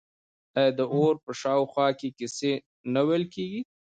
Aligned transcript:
آیا 0.57 0.71
د 0.79 0.81
اور 0.93 1.13
په 1.23 1.31
شاوخوا 1.41 1.87
کې 1.99 2.07
کیسې 2.17 2.51
نه 2.93 3.01
ویل 3.07 3.23
کیږي؟ 3.33 3.61